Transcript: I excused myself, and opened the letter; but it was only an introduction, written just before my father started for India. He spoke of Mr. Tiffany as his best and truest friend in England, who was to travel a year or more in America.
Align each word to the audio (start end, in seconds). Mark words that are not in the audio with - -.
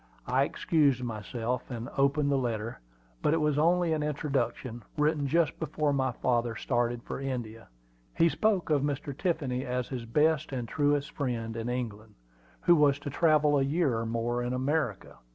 I 0.25 0.45
excused 0.45 1.03
myself, 1.03 1.69
and 1.69 1.87
opened 1.95 2.31
the 2.31 2.35
letter; 2.35 2.79
but 3.21 3.35
it 3.35 3.37
was 3.37 3.59
only 3.59 3.93
an 3.93 4.01
introduction, 4.01 4.81
written 4.97 5.27
just 5.27 5.59
before 5.59 5.93
my 5.93 6.11
father 6.11 6.55
started 6.55 7.03
for 7.03 7.21
India. 7.21 7.67
He 8.15 8.27
spoke 8.27 8.71
of 8.71 8.81
Mr. 8.81 9.15
Tiffany 9.15 9.63
as 9.63 9.89
his 9.89 10.05
best 10.05 10.51
and 10.53 10.67
truest 10.67 11.11
friend 11.11 11.55
in 11.55 11.69
England, 11.69 12.15
who 12.61 12.75
was 12.75 12.97
to 12.97 13.11
travel 13.11 13.59
a 13.59 13.63
year 13.63 13.95
or 13.99 14.07
more 14.07 14.41
in 14.41 14.53
America. 14.53 15.17